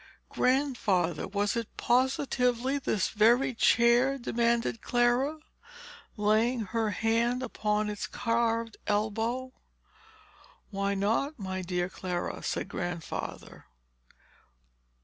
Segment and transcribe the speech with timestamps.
[0.29, 5.37] "Grandfather, was it positively this very chair?" demanded Clara,
[6.17, 9.53] laying her hand upon its carved elbow.
[10.71, 13.67] "Why not, my dear Clara?" said Grandfather.